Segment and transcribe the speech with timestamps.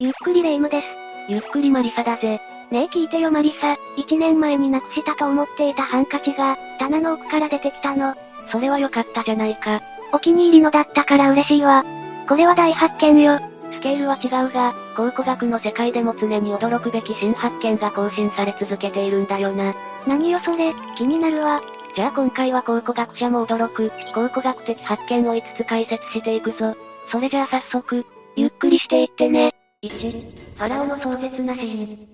[0.00, 0.86] ゆっくりレ夢ムです。
[1.28, 2.40] ゆっくりマリサだぜ。
[2.70, 8.14] ねえ聞いてよマリサ、1年前になくしたと思っていたハンカチが、棚の奥から出てきたの。
[8.52, 9.80] それは良かったじゃないか。
[10.12, 11.84] お気に入りのだったから嬉しいわ。
[12.28, 13.40] これは大発見よ。
[13.72, 19.74] スケールは違うが、考古学の世界でも常に驚くべき新発見が更新され続けているんだよな。
[20.06, 21.60] 何よそれ、気になるわ。
[21.96, 26.76] じゃあ今回は考古学者も驚く、考古学的発見を5つ解説していくぞ。
[27.10, 28.06] それじゃあ早速、
[28.36, 29.57] ゆっくりしていってね。
[29.80, 32.08] 1、ファラオの壮絶なシーン。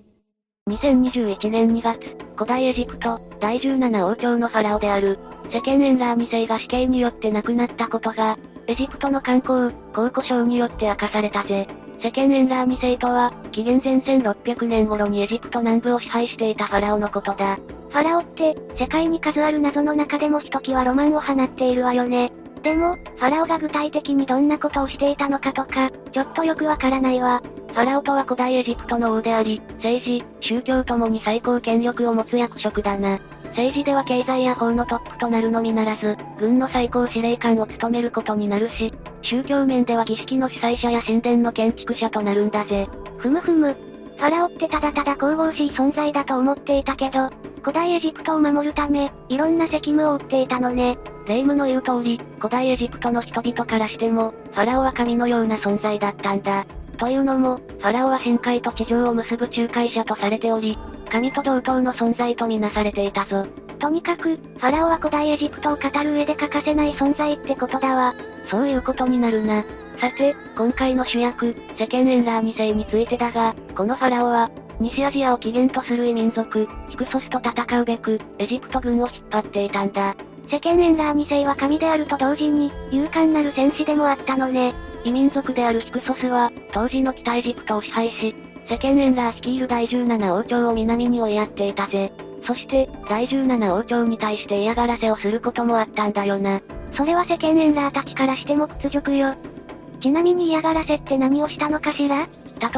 [0.69, 5.17] 2021年2月、古代エジプト、第17王朝のファラオである、
[5.51, 11.65] 世間エンラー2世が死刑によって亡くなったことが、エジプトの観光、考古省によって明かされたぜ。
[12.03, 17.55] 世間エンラー2世とは、紀元前1600年頃にエジプト南部を支配していたファラオのことだ。
[17.55, 22.31] ファラオって、世界に数ある謎の中でもひときわロマンを放っているわよね。
[22.61, 27.41] でも、ファラオが具体的にどんなことをしていたのかとか、ちょっとよくわからないわ。
[27.75, 33.19] ファラオとは古代エジプトの王であり、政治、宗教ともに最高権力を持つ役職だな。
[33.49, 42.87] 政治では経済や法のトップとなるのみならず、軍の最高司令官を務めることになるし、宗教面では儀式の主催者や神殿の建築者となるんだぜ。
[43.17, 43.75] ふむふむ。
[44.15, 47.29] ファラオってただただ神々しい存在だと思っていたけど、
[47.61, 50.97] 古代エジプトを守るため、いろんな責務を負っていたのね。
[51.27, 56.65] 霊夢の言う通り、古代エジプトの人々からしても、ファラオは神のような存在だったんだ。
[56.95, 60.77] というのも、ファラオは深海と地上を結ぶ仲介者とされており、
[61.09, 63.45] 神と同等の存在とみなされていたぞ。
[63.79, 68.13] とにかく、ファラオは古代エジプトを語る上で欠かせない存在ってことだわ。
[68.49, 69.63] そういうことになるな。
[69.99, 80.15] さて、今回の主役、世間エンラー2世についてだが、このファラオは、西アジアを起源とする異民族、ヒクソスと戦うべく、エジプト軍を引っ張っていたんだ。
[80.49, 84.73] 世間エンラー2世は神であると同時に、勇敢なる戦士でもあったのね。
[85.05, 88.35] 異民族であるヒクソスは、当時の北エジプトを支配し、
[88.67, 92.11] 世間エンラー率いる第17王朝を南に追いやっていたぜ。
[92.47, 96.59] そして、第17王朝に対して嫌がらせをすることもあったんだよな。
[96.97, 99.35] それは世間エンラーたちからしても屈辱よ。
[100.01, 102.27] ちなみに嫌がらせって何をしたのかしら？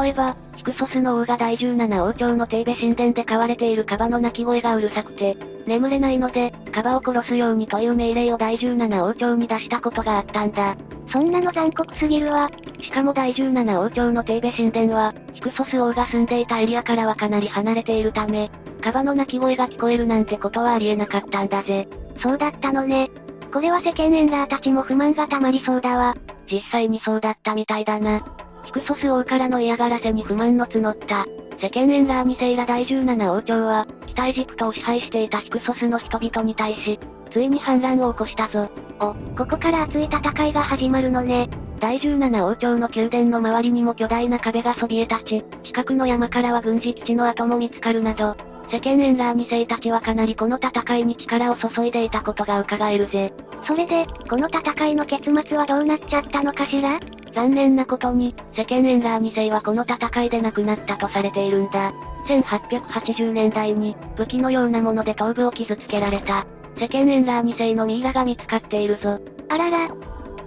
[0.01, 10.75] 例えば、ヒクソスの王が第17王朝のテーベ神殿で飼われているカバの鳴き声がうるさくて、眠れないので、カバを殺すようにという命令を第17王朝に出したことがあったんだ。
[11.11, 12.49] そんなの残酷すぎるわ。
[12.81, 18.49] しかも第17王朝のテーベ神殿は、ヒクソス王が住んでいたエリアからはかなり離れているため、
[18.81, 21.87] カバの鳴き声が聞こえるなんてことはありえなかったんだぜ。
[22.21, 23.09] そうだったのね。
[23.51, 26.15] これは世間エンラーたちも不満が溜まりそうだわ。
[26.49, 28.23] 実際にそうだったみたいだな。
[28.63, 31.25] ヒクソス王からの嫌がらせに不満の募った。
[31.59, 36.99] 世間エンラーニセイラ第17王朝は、北エジプトを支配していたヒクソスの人々に対し、
[37.31, 38.69] ついに反乱を起こしたぞ。
[38.99, 41.49] お、ここから熱い戦いが始まるのね。
[41.79, 48.35] 第17王朝の宮殿の周りにも巨大な壁がそびえ立ち、近くの山からは軍事基地の跡も見つかるなど、
[48.69, 53.33] 世間エンラー2世たちはかなりこの戦いに力を注いでいたことが伺えるぜ。
[53.65, 56.99] それで、この戦いの結末はどうなっちゃったのかしら？
[57.33, 61.93] 残念なことに、世間エンラー2世はこの戦いで亡くなったとされているんだ。
[62.27, 66.45] 1880年代に、武器のようなもので頭部を傷つけられた。
[66.77, 69.19] 世間エンラー2世のミイラが見つかっているぞ。
[69.49, 69.89] あらら。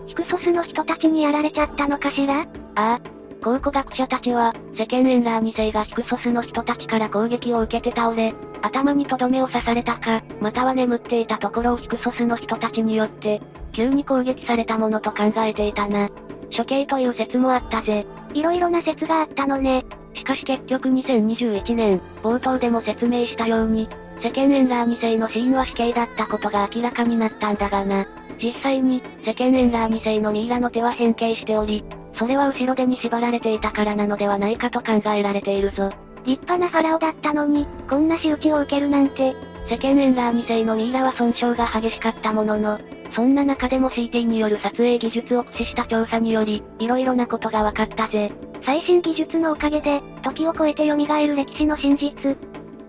[0.06, 2.40] ヒクソスの人たちにやられちゃったのかしら？
[2.40, 2.44] あ
[2.74, 3.00] あ。
[3.42, 13.40] 考古学者たちは、世間エンラー2世がヒクソスの人たちから攻撃を受けて倒れ、頭にとどめを刺されたか、または眠っていたところをヒクソスの人たちによって、
[13.72, 16.10] 急に攻撃されたものと考えていたな。
[16.54, 18.06] 処刑という説もあったぜ。
[18.34, 19.84] いろいろな説があったのね。
[20.14, 23.88] しかし結局2021年、冒頭でも説明したように、
[24.22, 28.04] 世間エンラー2世の死因は死刑だったことが明らかになったんだがな。
[28.42, 31.84] 実際に、世間エンラー2世のミイラの手は変形しており、
[32.20, 35.88] それは後ろ手に縛られていたからなのではないかと考えられているぞ。
[36.26, 39.34] 立派なファラオだったのに、こんな仕打ちを受けるなんて。
[39.70, 42.78] 世間エンラー2世のミイラは損傷が激しかったものの、
[43.14, 48.30] そんな中でも CT による撮影技術を駆使した調査により、色々なことが分かったぜ。
[48.66, 52.36] 最新技術のおかげで、時を超えて蘇る歴史の真実。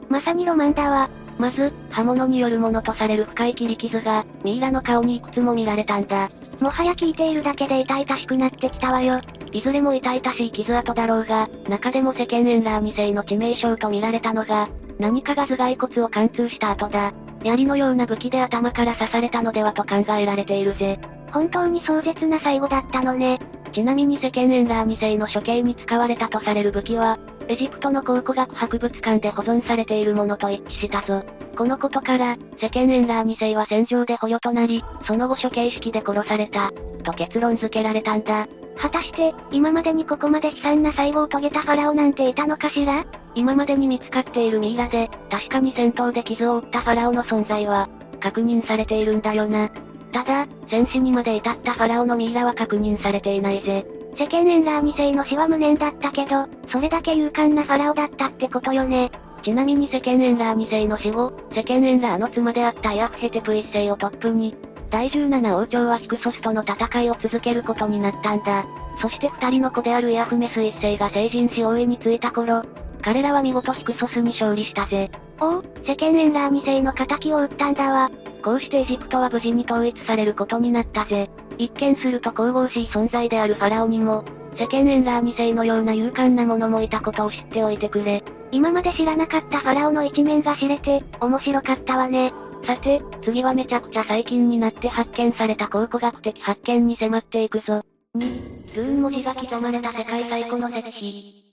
[0.10, 1.10] まさにロマンだわ。
[1.38, 6.30] まず、刃物によるものとされる深い切り傷が、ミイラの顔にいくつも見られたんだ。
[6.62, 9.20] もはや聞いているだけで痛々しくなってきたわよ。
[9.52, 14.70] いずれも痛々しい傷跡だろうが、中でも世間エンラー2世の致命傷と見られたのが、
[15.00, 17.12] 何かが頭蓋骨を貫通した後だ。
[17.44, 21.00] 槍のような武器で頭から刺されたのではと考えられているぜ。
[21.32, 23.40] 本当に壮絶な最後だったのね。
[23.74, 27.18] ちなみに世間エンラー2世の処刑に使われたとされる武器は、
[27.52, 31.22] エジプトの考古学博物館で保存されているものと一致したぞ。
[31.58, 36.72] このことから、世間エンラー2世は戦場で捕虜となり、その後処刑式で殺された、
[37.04, 38.48] と結論付けられたんだ。
[38.78, 43.04] 果たして、今までにここまで悲惨な最後を遂げたファラオなんていたのかしら？
[43.36, 47.90] 今までに見つかっているミイラで、確かに戦闘で傷を負ったファラオの存在は、
[48.22, 49.70] 確認されているんだよな。
[50.14, 53.86] ただ、戦死にまで至ったファラオのミイラは確認されていないぜ。
[54.18, 59.12] 世間エンラー2世の死は無念だったけど、それだけ勇敢なファラオだったってことよね。
[59.44, 64.56] ちなみに世間エンラー2世の死後、世間エンラーの妻であったヤフヘテプ1世をトップに、
[64.90, 68.66] 第17王朝はヒクソスとの戦いを続けることになったんだ。
[69.02, 72.62] そして二人の子であるイアフメス一世が成人し王位についた頃、
[73.02, 75.10] 彼らは見事ヒクソスに勝利したぜ。
[75.40, 78.12] おお、世間エンラー2世の仇を撃ったんだわ。
[78.44, 81.30] こうしてエジプトは無事に統一されることになったぜ。
[81.58, 84.24] 一見すると神々しい存在であるファラオにも、
[84.62, 88.24] 世間エンラー2世のような勇敢な者もいたことを知っておいてくれ。
[88.52, 92.32] 今まで知らなかったファラオの一面が知れて、面白かったわね。
[92.68, 97.84] さて、次はめちゃくちゃ最近になって発見された考古学的発見に迫っていくぞ。
[98.16, 101.44] 2、ルーン文字が刻まれた世界最古の石碑。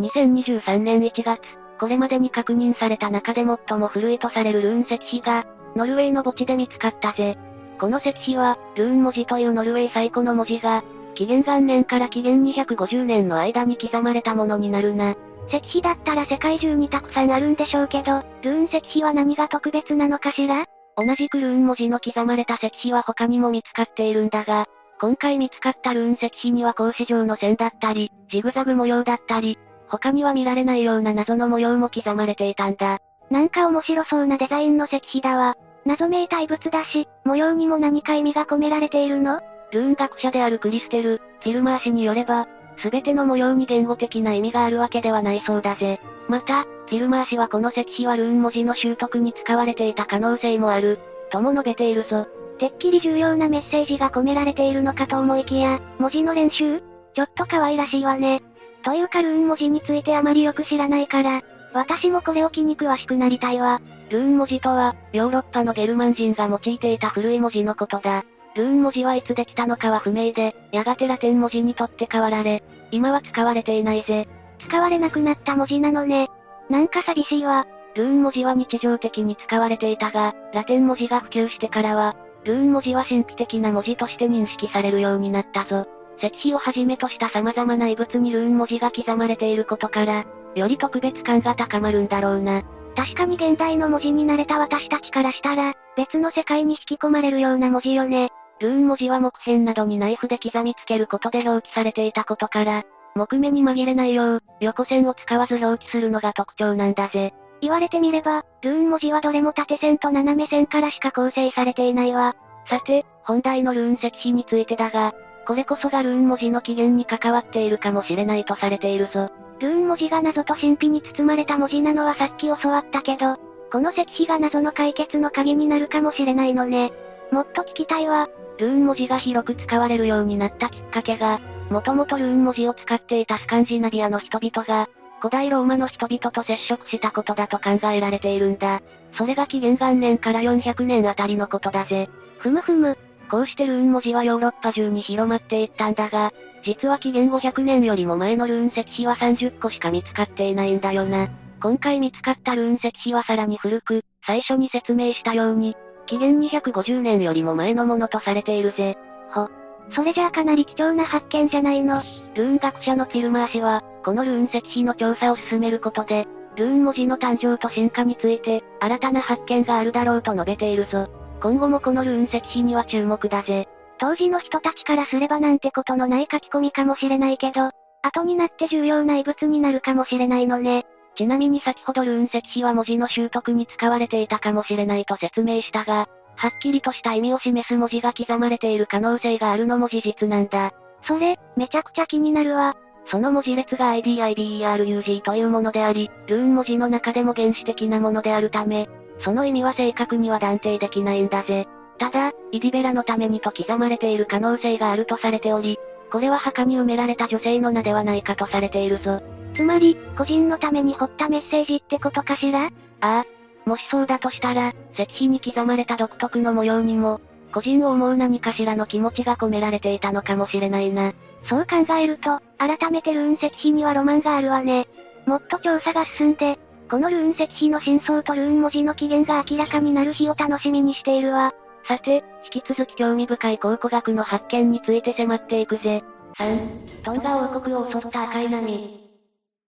[0.00, 1.40] 2023年1月、
[1.80, 7.36] これまでに確認された中で最も古いとされるルーン石碑が、ノルウェーの墓地で見つかったぜ。
[7.80, 10.84] この石碑は、ルーン文字というノルウェー最古の文字が、
[11.14, 15.14] 紀元元年から紀元250年の間に刻まれたものになるな。
[15.48, 20.64] 石碑だったら世界中にたくさんあるんでしょうけど、ルーン石碑は何が特別なのかしら？
[20.96, 24.66] 同じくルーン文字の刻まれた石碑は他にも見つかっているんだが、
[25.00, 29.58] 今回見つかったルーン石碑には格子状の線だったり、ジグザグ模様だったり、
[29.88, 32.98] 他には見られないような謎の模様も刻まれていたんだ。
[33.30, 35.56] なんか面白そうなデザインの石碑だわ。
[35.84, 39.40] 謎めいた遺物だし、模様にも何か意味が込められているの？
[39.74, 42.46] ルーン学者であるクリステル、フィルマー氏によれば、
[42.78, 46.00] すべての模様に言語的な意味があるわけではないそうだぜ。
[46.28, 51.00] また、フィルマー氏はこの石碑はルーン文字の習得に使われていた可能性もある、
[51.30, 52.26] とも述べているぞ。
[52.58, 56.80] てっきり重要なメッセージが込められているのかと思いきや、文字の練習？
[57.14, 58.44] ちょっと可愛らしいわね。
[58.84, 61.42] というかルーン文字についてあまりよく知らないから、
[61.72, 63.80] 私もこれを機に詳しくなりたいわ。
[64.10, 68.24] ルーン文字とは、ヨーロッパのゲルマン人が用いていた古い文字のことだ。
[68.56, 74.28] ルーン文字はいつできたのかは不明で、やがてラテン文字にとって変わられ、今は使われていないぜ。
[74.66, 76.30] 使われなくなった文字なのね。
[76.70, 77.66] なんか寂しいわ。
[77.96, 85.86] ルーン文字は日常的に使われていたが、ラテン文字が普及してからは、ルーン文字は神秘的な文字として認識されるようになったぞ。
[86.18, 90.24] 石碑をはじめとした様々な遺物にルーン文字が刻まれていることから、
[90.54, 92.62] より特別感が高まるんだろうな。
[92.96, 98.30] 確かに現代の文字に慣れた私たちからしたら、別の世界に引き込まれるような文字よね。
[98.60, 102.84] ルーン文字は木片などにナイフで刻みつけることで表記されていたことから、
[103.14, 107.34] 木目に紛れないよう、横線を使わず表記するのが特徴なんだぜ。
[107.60, 112.34] 言われてみれば、ルーン文字はどれも縦線と斜め線からしか構成されていないわ。
[112.68, 115.14] さて、本題のルーン石碑についてだが、
[115.46, 119.30] これこそがルーン文字の起源に関わっているかもしれないとされているぞ。
[119.60, 123.36] ルーン文字が謎と神秘に包まれた文字なのはさっき教わったけど、
[123.70, 126.92] この石碑が謎の解決の鍵になるかもしれないのね。
[127.30, 128.28] もっと聞きたいわ。
[128.58, 131.40] ルーン文字が広く使われるようになったきっかけが、
[131.70, 134.88] もともとルーン文字を使っていたスカンジナビアの人々が、
[135.20, 138.82] 古代ローマの人々と接触したことだと考えられているんだ。
[139.16, 142.10] それが紀元元年から400年あたりのことだぜ。
[142.38, 142.98] ふむふむ。
[143.30, 151.28] こうしてルーン文字はヨーロッパ中に広まっていったんだが、実は紀元500年よりも前のルーン石碑は30個しか見つかっていないんだよな。
[151.62, 158.96] 今回見つかったルーン石碑はさらに古く、最初に説明したように、紀元250年よりも前のものとされているぜ。
[159.32, 159.48] ほ。
[159.92, 161.96] それじゃあかなり貴重な発見じゃないの。
[162.34, 171.08] ルーン学者のフィルマー氏は、このルーン石碑の調査を進めることで、ルーン文字の誕生と進化について、新たな発見があるだろうと述べているぞ。
[171.42, 173.68] 今後もこのルーン石碑には注目だぜ。
[173.98, 177.70] 当時の人たちからすればなんてことのない書き込みかもしれないけど、
[178.02, 180.86] 後になって重要な遺物になるかもしれないのね。
[181.16, 190.72] ちなみに先ほどルーン石碑は文字の習得に使われていたかもしれないと説明したが、はっきりとした意味を示す文字が刻まれている可能性があるのも事実なんだ。
[191.06, 192.74] それ、めちゃくちゃ気になるわ。
[193.06, 198.88] その文字列が IDIBERUG というものであり、ルーン文字の中でも原始的なものであるため、
[199.20, 201.66] その意味は正確には断定できないんだぜ。
[201.98, 205.78] ただ、イディベラのためにと刻まれている可能性があるとされており、
[206.10, 209.22] これは墓に埋められた女性の名ではないかとされているぞ。
[209.54, 212.66] つまり、個人のために彫ったメッセージってことかしら？
[212.66, 212.70] あ
[213.00, 213.24] あ。
[213.68, 217.20] もしそうだとしたら、石碑に刻まれた独特の模様にも、
[217.52, 221.12] 個人を思う何かしらの気持ちが込められていたのかもしれないな。
[221.48, 224.88] そう考えると、改めてルーン石碑にはロマンがあるわね。
[225.26, 226.58] もっと調査が進んで、
[226.90, 231.54] このルーン石碑の真相とルーン文字の起源が明らかになる日を楽しみにしているわ。
[231.86, 236.02] さて、引き続き興味深い考古学の発見について迫っていくぜ。
[236.38, 239.03] 3、トンガ王国を襲った赤い波。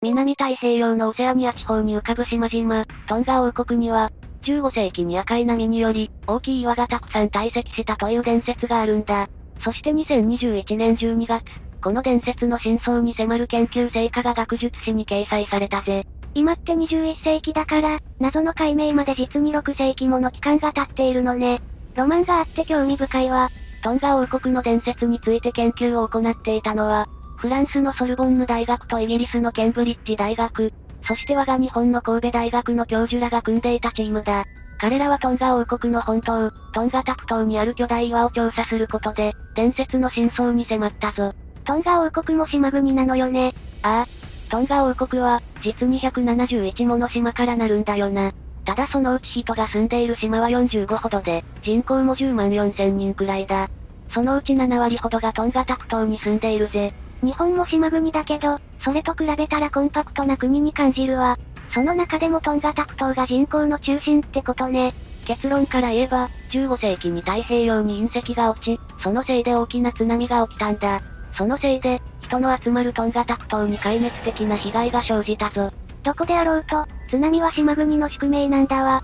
[0.05, 4.11] 南太平洋のオセアニア地方に浮かぶ島々、トンガ王国には、
[4.43, 9.29] 15世紀に赤い波により、大きい岩がたくさん堆積したという伝説があるんだ。
[9.65, 11.43] そして2021年12月、
[11.83, 16.05] この伝説の真相に迫る研究成果が学術誌に掲載されたぜ。
[16.35, 21.63] 今って21世紀だから、謎の解明まで実に6世紀もの期間が経っているのね。
[21.95, 23.49] ロマンがあって興味深いわ。
[23.83, 27.07] トンガ王国の伝説について研究を行っていたのは、
[27.45, 30.73] フランスのソルボンヌ大学とイギリスのケンブリッジ大学、
[31.07, 34.47] そして我が日本の神戸大学の教授らが組んでいたチームだ。
[34.79, 41.35] 彼らはトンガ王国の本島、トンガタプ島にある巨大岩を調査することで、伝説の真相に迫ったぞ。
[41.67, 43.53] トンガ王国も島国なのよね。
[43.83, 44.51] ああ。
[44.51, 48.33] トンガ王国は、実に171もの島からなるんだよな。
[48.65, 53.69] ただそのうち人が住んでいる島は45ほどで、人口も10万4千人くらいだ。
[54.15, 56.95] そのうち7割ほどがトンガタプ島に住んでいるぜ。
[57.25, 61.39] 日本も島国だけど、それと比べたらコンパクトな国に感じるわ。
[61.73, 64.95] その中でもトンガタプ島が人口の中心ってことね。
[65.25, 71.01] 結論から言えば、15世紀に太平洋に隕石が落ち、そのせいで大きな津波が起きたんだ。
[71.37, 75.71] そのせいで、人の集まるトンガタプ島に壊滅的な被害が生じたぞ。
[76.03, 79.03] どこであろうと、津波は島国の宿命なんだわ。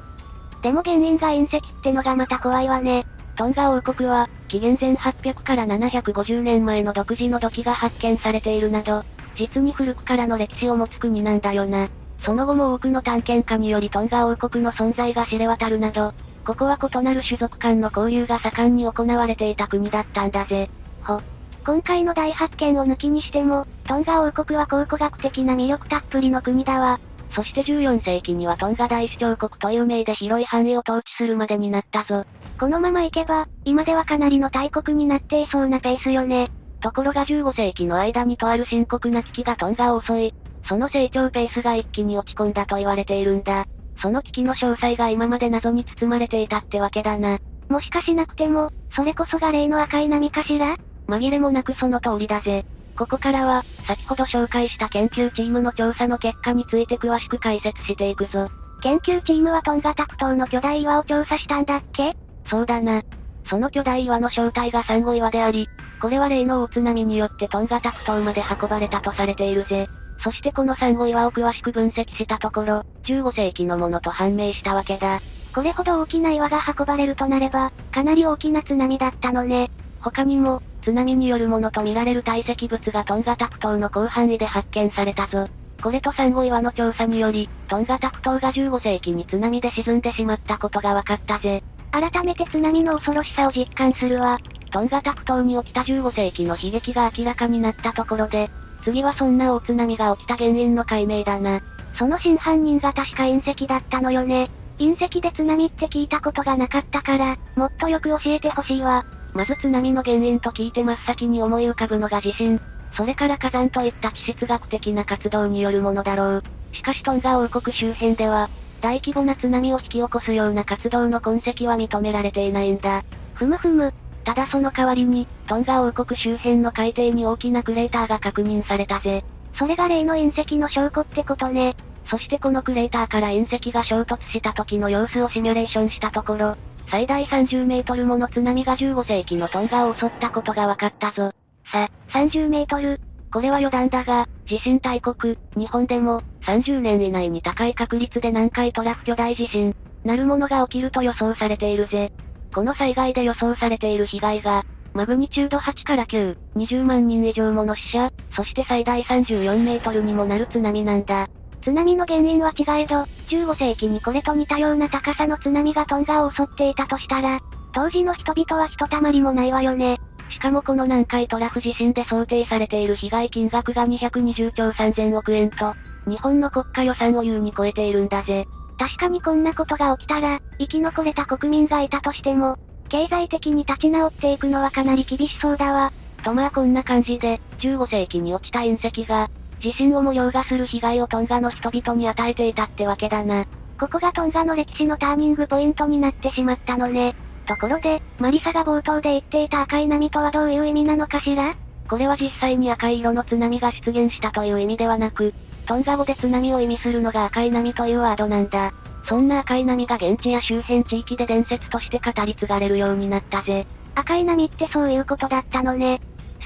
[0.63, 3.07] でも原因が隕石ってのがまた怖いわね。
[3.41, 9.03] トンガ王国は、紀元前800から750年前の独自の土器が発見されているなど、
[9.35, 11.89] 実に古くからの歴史を持つ国なんだよな。
[12.23, 16.13] その後も多くの探検家によりトンガ王国の存在が知れ渡るなど、
[16.45, 20.69] ここは異なる種族間の交流が盛んに行われていた国だったんだぜ。
[21.01, 21.19] ほ。
[21.65, 27.01] 今回の大発見を抜きにしても、トンガ王国は考古学的な魅力たっぷりの国だわ。
[27.35, 32.27] そして14世紀にはトンガ大主教国という名で広い範囲を統治するまでになったぞ。
[32.61, 36.51] このままいけば、今ではかなりの大国になっていそうなペースよね。
[36.83, 40.35] ところが15世紀の間にとある深刻な危機がトンガを襲い、
[40.69, 43.65] その成長ペースが一気に落ち込んだと言われているんだ。
[44.03, 47.39] その危機の詳細が今まで謎に包まれていたってわけだな。
[47.71, 50.77] もしかしなくても、それこそが例の赤い波かしら？
[51.09, 52.67] 紛れもなくその通りだぜ。
[52.95, 58.51] ここからは、先ほど紹介した研究チームの調査の結果について詳しく解説していくぞ。
[58.83, 62.15] 研究チームはトンガタプ島の巨大岩を調査したんだっけ？
[62.51, 63.03] そうだな。
[63.49, 65.69] その巨大岩の正体がサンゴ岩であり、
[66.01, 69.89] これは例の大津波によってトンガタプ島まで運ばれたとされているぜ。
[70.23, 75.21] そしてこのサンゴ岩を詳しく分析したところ、15世紀のものと判明したわけだ。
[75.55, 79.71] これほど大きな岩が運ばれるとなれば、かなり大きな津波だったのね。
[80.01, 85.49] 他にも、津波によるものとみられる堆積物がトンガタプ島の広範囲で発見されたぞ。
[85.83, 91.63] これとサンゴ岩の調査により、トンガタプ島が15世紀に津波で沈んでしまったことが分かったぜ。
[91.93, 94.39] 改めて津波の恐ろしさを実感するわ。
[94.71, 98.51] トンガタプ島に起きた15世紀の悲劇が明らかになったところで、
[98.85, 101.61] 次はそんな大津波が起きた原因の解明だな。
[101.99, 104.49] その真犯人が確か隕石だったのよね。
[104.79, 109.05] 隕石で津波って聞いたことがなかったから、もっとよく教えてほしいわ。
[109.35, 112.61] まず津波の原因と聞いて真っ先に思い浮かぶのが地震。
[112.97, 116.43] それから火山といった地質学的な活動によるものだろう。
[116.73, 118.49] しかしトンガ王国周辺では、
[118.81, 123.05] 大規模な津波を引き起こすような活動の痕跡は認められていないんだ。
[123.35, 123.93] ふむふむ。
[124.25, 129.25] ただその代わりに、トンガ王国周辺の海底に大きなクレーターが確認されたぜ。
[129.55, 131.75] それが例の隕石の証拠ってことね。
[132.07, 136.57] そしてこのクレーターから隕石が衝突した時の様子をシミュレーションしたところ、
[136.91, 141.33] 最大30メートルもの津波が15世紀のトンガを襲ったことが分かったぞ。
[141.71, 143.01] さ、30メートル。
[143.33, 152.13] これは余談だが、地震大国、日本でも、30年以内に高い確率で南海トラフ巨大地震、なるものが起きると予想されているぜ。
[152.55, 161.29] この災害で予想されている被害が、マグニチュード8から9、20万人以上もの死者、そして最大34メートルにもなる津波なんだ。
[161.63, 167.39] 津波の原因は違えど、15世紀にこれと似たような高さの津波がトンガを襲っていたとしたら、
[167.73, 169.99] 当時の人々はひとたまりもないわよね。
[170.31, 175.75] しかもこの南海トラフ地震で想定されている被害金額が220兆3000億円と、
[176.07, 178.47] 日本の国家予算を優に超えているんだぜ。
[178.79, 182.57] 確かにこんなことが起きたら、生き残れた国民がいたとしても、
[182.89, 185.93] 経済的に立ち直っていくのはかなり厳しそうだわ。
[186.23, 189.29] とまあこんな感じで、15世紀に落ちた隕石が、
[189.61, 193.45] 地震をも凌駕する被害をトンガの人々に与えていたってわけだな。
[193.79, 197.15] ここがトンガの歴史のターニングポイントになってしまったのね。
[197.47, 201.55] ところで、マリサが冒頭で言っていた赤い波とはどういう意味なのかしら？
[201.89, 205.35] これは実際に赤い色の津波が出現したという意味ではなく、
[205.67, 208.73] トンガ語で津波を意味するのが赤い波というワードなんだ。
[209.09, 213.67] そんな赤い波が現地や周辺地域で伝説として語り継がれるようになったぜ。
[213.95, 216.01] 赤い波ってそういうことだったのね。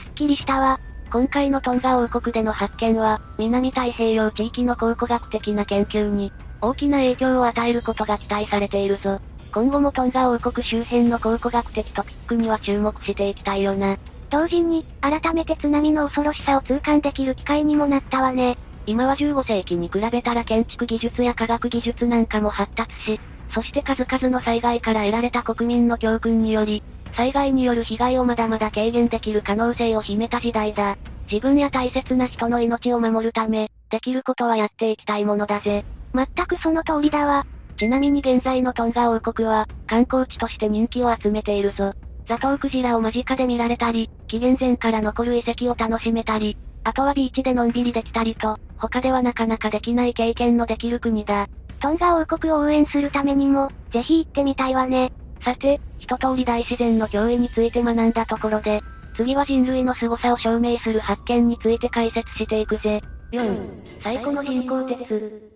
[0.06, 0.78] すっきりしたわ。
[1.12, 9.20] 今回のトンガ王国での発見は、南太平洋地域の考古学的な研究に、大きな影響を与えることが期待されているぞ。
[9.54, 13.96] 今後もトンガ王国周辺の考古学的トピックには注目していきたいよな。
[14.28, 18.56] 同時に、改めて津波の恐ろしさを痛感できる機会にもなったわね。
[18.84, 23.20] 今は15世紀に比べたら建築技術や科学技術なんかも発達し、
[23.54, 26.82] そして数々の災害から得られた国民の教訓により、
[27.14, 30.96] 災害による被害をまだまだ軽減できる可能性を秘めた時代だ。
[31.30, 35.84] 自分や大切な人の命を守るため、できることはやっていきたいものだぜ。
[36.12, 37.44] 全くその通りだわ。
[37.78, 41.92] ちなみに現在のトンガ王国は、観光地として人気を集めているぞ。
[42.28, 51.46] ザトウクジラを間近で見られたり、紀元前から残る遺跡を楽しめたり、あとはビーチでのんびりできたりと、他ではなかなかできない経験のできる国だ。
[51.80, 55.10] トンガ王国を応援するためにも、ぜひ行ってみたいわね。
[55.42, 58.82] さて、一通り大自然の脅威について学んだところで、
[59.16, 63.02] 次は人類の凄さを証明する発見について解説していくぜ。
[63.32, 63.58] 4、
[64.02, 65.53] 最古の人工鉄。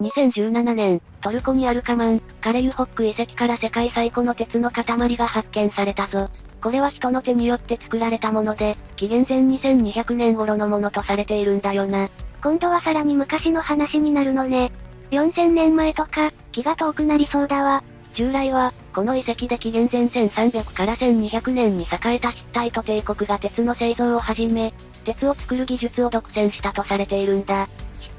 [0.00, 6.30] 2017年、トルコにあるカマン、カレユホック遺跡から世界最古の鉄の塊が発見されたぞ。
[6.62, 12.08] これは人の手によって作られたもので、紀元前2200年頃のものとされているんだよな。
[12.42, 14.72] 今度はさらに昔の話になるのね。
[15.10, 17.84] 4000年前とか、気が遠くなりそうだわ。
[18.14, 24.72] 従来は、この遺跡で紀元前1300から1200年に栄えたヒッタイト帝国が鉄の製造を始め、
[25.04, 27.68] 鉄を作る技術を独占したとされているんだ。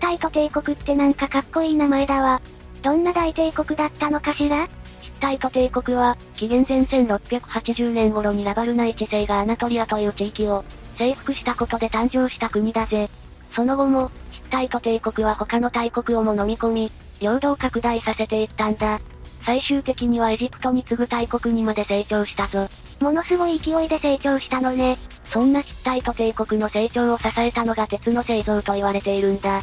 [0.02, 2.42] ヒッタイト帝国ってなんかかっこいい名前だわ。
[2.82, 4.68] どんな大帝国だったのかしら？
[5.00, 10.66] ヒッタイト帝国は、紀元前1680年頃にラバルナイ地星がアナトリアという地域を
[10.98, 13.12] 征服したことで誕生した国だぜ。
[13.56, 19.00] その後も、ヒッタイト帝国は他の大国をも飲み込み、領土を拡大させていったんだ。
[19.46, 22.68] 最終的にはエジプトに次ぐ大国にまで成長したぞ。
[23.02, 24.98] ものすごい勢いで成長したのね。
[25.26, 29.62] そんなヒッタイト帝国の成長を支えたのが鉄の製造と言われているんだ。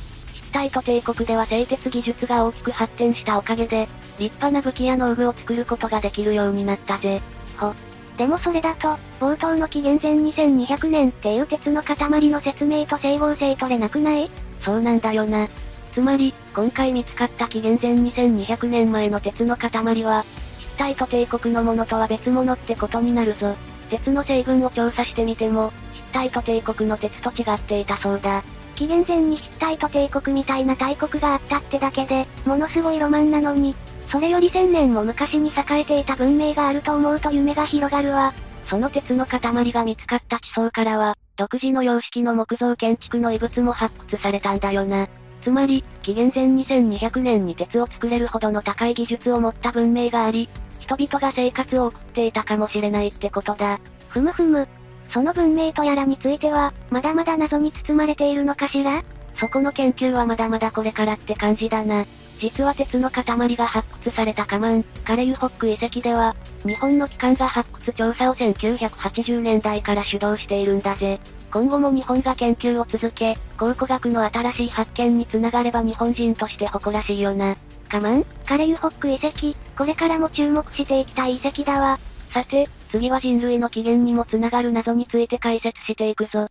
[0.49, 3.87] ヒタイト帝国では製鉄技術が大きく発展したおかげで、
[4.19, 7.21] 立派な武器や農具を作ることができるようになったぜ。
[7.59, 7.75] ほ。
[8.17, 11.97] でもそれだと、冒頭の紀元前2200年っていう鉄の塊
[12.31, 14.31] の説明と整合性取れなくない？
[14.63, 15.47] そうなんだよな。
[15.93, 19.71] つまり、今回見つかった紀元前2200年前の鉄の塊
[20.05, 20.25] は、
[20.59, 23.55] ヒッタイト帝国のものとは別物ってことになるぞ。
[23.91, 28.43] 鉄の成分を調査してみても、ヒッタイト帝国の鉄と違っていたそうだ。
[28.79, 33.75] 紀元前にヒッタイト帝国みたいな大国があったってだけで、ものすごいロマンなのに、
[34.09, 38.33] それより千年も昔に栄えていた文明があると思うと夢が広がるわ。
[38.67, 45.09] その鉄の塊が見つかった地層からは、独自の様式の木造建築の遺物も発掘されたんだよな。
[45.43, 53.81] つまり、紀元前2200年に鉄を作れるほどの高い技術を持った文明があり、人々が生活を送っていたかもしれないってことだ。
[54.09, 54.69] ふむふむ。
[55.13, 59.03] その文明とやらについては、まだまだ謎に包まれているのかしら？
[59.39, 62.07] そこの研究はまだまだこれからって感じだな。
[62.41, 63.25] 実は鉄の塊
[63.57, 71.21] が発掘されたカマン、カレユホック遺跡では、日本の機関が発掘調査を1980年代から主導しているんだぜ。
[71.53, 77.57] 今後も日本が研究を続け、考古学の新しい発見につながれば日本人として誇らしいよな。
[77.89, 81.99] カマンカレユホック遺跡、これからも注目していきたい遺跡だわ。
[82.33, 86.49] さて、次は人類の起源にもつながる謎について解説していくぞ。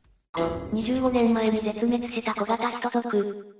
[0.73, 3.55] 25年前に絶滅した小型人族。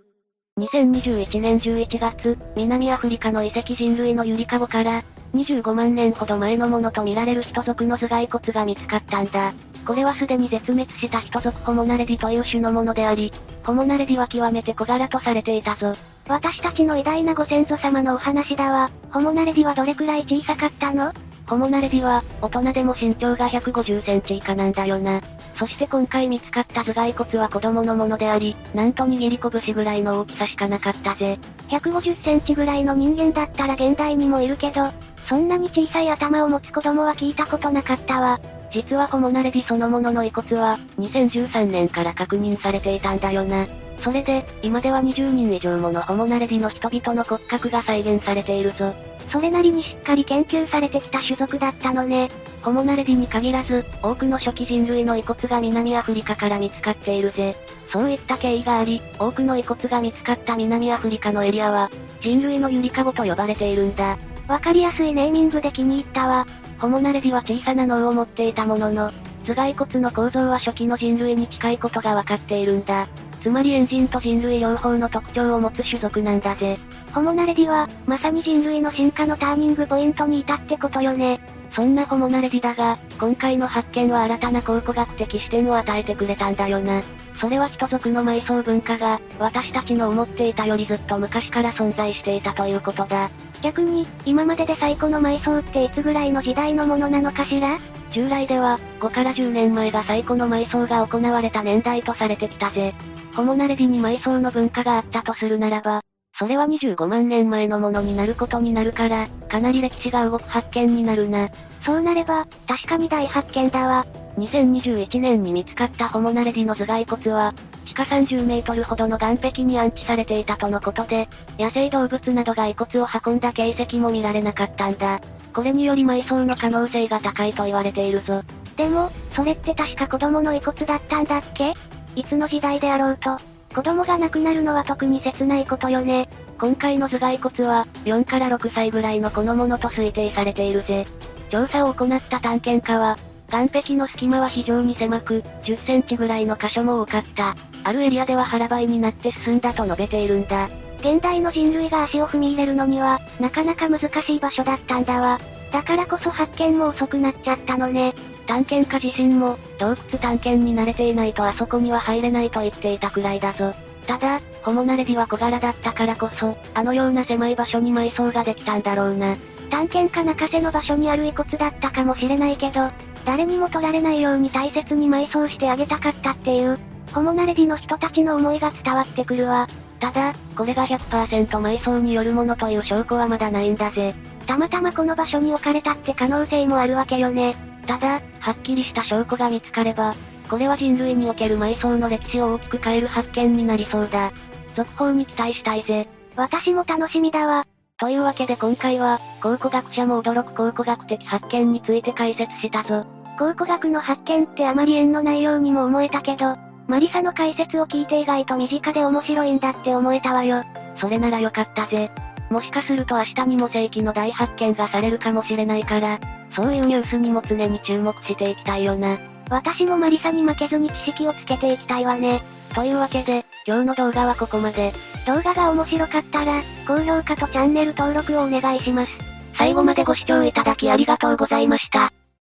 [0.59, 9.53] 2021年11月、南アフリカの遺跡人類のゆりかごから、25万年ほど前のものとみられる人族の頭蓋骨が見つかったんだ。
[9.85, 13.31] これはすでに絶滅した人族ホモナレディという種のものであり、
[13.63, 15.93] ホモナレディは極めて小柄とされていたぞ。
[16.27, 18.89] 私たちの偉大なご先祖様のお話だわ。
[19.11, 21.13] ホモナレディはどれくらい小さかったの？
[21.47, 25.21] ホモナレディは、大人でも身長が150センチ以下なんだよな。
[25.55, 31.39] そして今回見つかった頭蓋骨は子供のものであり、なんと握り拳ぐらいの大きさしかなかったぜ。
[31.69, 34.83] 150センチぐらいの人間だったら現代にもいるけど、
[35.27, 38.39] そんなに小さい頭を持つ子供は聞いたことなかったわ。
[38.71, 43.65] 実はホモナレディそのものの遺骨は、2013年から確認されていたんだよな。
[44.03, 48.93] それで、今では20人以上ものホモナレディの人々の骨格が再現されているぞ。
[49.31, 52.29] それなりにしっかり研究されてきた種族だったのね。
[52.61, 57.55] ホモナレディに限らず、多くの初期人類の遺骨が南アフリカから見つかっているぜ。
[57.91, 61.89] そういった経緯があり、多くの遺骨が見つかった南アフリカのエリアは、
[62.21, 64.17] 人類のゆりかごと呼ばれているんだ。
[64.47, 66.45] わかりやすいネーミングで気に入ったわ。
[66.79, 69.11] ホモナレディは小さな脳を持っていたものの、
[69.45, 73.07] 頭蓋骨の構造は初期の人類に近いことがわかっているんだ。
[73.41, 76.77] つまりエンジンと人類両方の特徴を持つ種族なんだぜ。
[77.17, 81.39] ホモナレディは、まさに人類の進化のターニングポイントにいたってことよね。
[81.71, 87.01] そんなホモナレディだが、今回の発見は新たな考古学的視点を与えてくれたんだよな。
[87.33, 93.31] それは人族の埋葬文化が、私たちの思っていたよりずっと昔から存在していたということだ。
[93.63, 97.79] 逆に、今までで最古の埋葬っていつぐらいの時代のものなのかしら？
[98.11, 102.93] 従来では、5から10年前が最古の埋葬が行われた年代とされてきたぜ。
[103.35, 106.01] ホモナレディに埋葬の文化があったとするならば、
[106.39, 111.49] それは25万年前のものになることになるから、かなり歴史が動く発見になるな。
[111.83, 114.05] そうなれば、確かに大発見だわ。
[114.37, 117.55] 2021年に見つかったホモナレディの頭蓋骨は、
[117.87, 125.19] 地下30メートルほどの岩壁に安置されていたとのことで、野生動物などが遺骨を運んだ形跡も見られなかったんだ。
[125.55, 128.43] これにより埋葬の可能性が高いと言われているぞ。
[128.75, 131.73] でも、それって確か子供の遺骨だったんだっけ？
[132.15, 133.37] いつの時代であろうと、
[133.77, 136.27] 子供が亡くなるのは特に切ないことよね。
[136.59, 141.05] 今回の頭蓋骨は、4から6歳ぐらいの子のものと推定されているぜ。
[141.51, 143.19] 調査を行った探検家は、
[143.51, 147.53] 岩壁の隙間は非常に狭く、10センチぐらいの箇所も多かった。
[147.83, 150.69] あるエリアでは腹ばいになって進んだと述べているんだ。
[151.01, 155.39] 現代の人類が足を踏み入れるのには、なかなか難しい場所だったんだわ。
[155.71, 158.15] だからこそ発見も遅くなっちゃったのね。
[158.47, 163.73] 探検家自身も、洞窟探検に慣れていないとあそこには入れないと言っていたくらいだぞ。
[164.07, 169.35] ただ、ホモナレディは小柄だったからこそ、あのような狭い場所に埋葬ができたんだろうな。
[169.69, 172.89] 探検家泣かせの場所にある遺骨だったかもしれないけど、
[173.25, 176.79] 誰にも取られないように大切に埋葬してあげたかったっていう、
[177.13, 179.67] ホモナレディの人たちの思いが伝わってくるわ。
[179.99, 184.15] ただ、これが100%埋葬によるものという証拠はまだないんだぜ。
[184.45, 187.66] たまたまこの場所に置かれたって可能性もあるわけよね。
[187.87, 190.13] ただ、はっきりした証拠が見つかれば、
[190.49, 194.31] これは人類における埋葬の歴史を大きく変える発見になりそうだ。
[194.75, 196.07] 続報に期待したいぜ。
[196.35, 197.65] 私も楽しみだわ。
[197.97, 203.05] というわけで今回は、考古学者も驚く考古学的発見について解説したぞ。
[203.39, 210.63] 考古学の発見ってあまり縁のないようにも思えたけど、マリサの解説を聞いて意外と身近で面白いんだって思えたわよ。
[210.99, 212.11] それならよかったぜ。
[212.49, 216.19] もしかすると明日にも世紀の大発見がされるかもしれないから、
[216.57, 219.19] そういうニュースにも常に注目していきたいよな。
[219.51, 222.41] 私もマリサに負けずに知識をつけていきたいわね。
[222.73, 224.91] というわけで、今日の動画はここまで。
[225.27, 229.11] 動画が面白かったら、高評価とチャンネル登録をお願いします。
[229.55, 232.11] 最後までご視聴いただきありがとうございました。